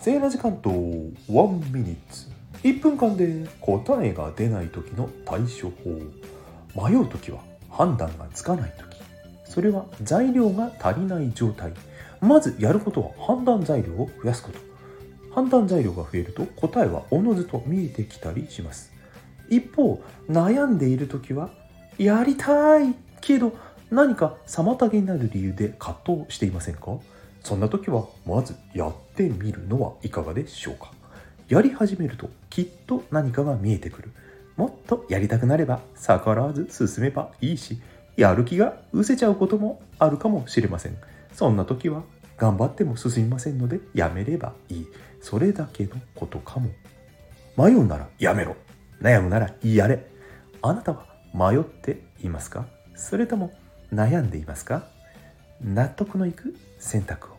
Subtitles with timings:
[0.00, 2.28] セーラ時間と1ミニッツ。
[2.62, 5.72] 1分間で答えが出ない時の対処
[6.74, 6.88] 法。
[6.88, 8.96] 迷う時は判断がつかない時。
[9.44, 11.72] それは材料が足りない状態。
[12.20, 14.58] まずやることは判断材料を増やすこと。
[15.34, 18.92] 判断材料が増えると答えはおのずと見えてきたりします。
[19.50, 21.50] 一方悩んでいる時は
[21.98, 23.52] やりたいけど
[23.90, 26.98] 何か妨げになる理由で葛藤していませんか？
[27.42, 30.92] そんな時はまずやってみるのはいかがでしょうか？
[31.48, 34.10] やり始めるときっと何かが見えてくる。
[34.56, 37.80] もっとやりたくなれば逆らわず進めばいいし
[38.16, 40.96] やる気が失せちゃうこともあるかもしれません。
[41.32, 42.02] そんな時は
[42.36, 44.86] 頑張っても進みませんのでやめればいい。
[45.22, 46.70] それだけのことかも。
[47.56, 48.56] 迷うならやめろ。
[49.00, 50.06] 悩むならやれ。
[50.60, 52.66] あなたは迷っていますか？
[52.96, 53.52] それとも
[53.92, 54.86] 悩んでいますか？
[55.62, 57.37] 納得のいく選択を。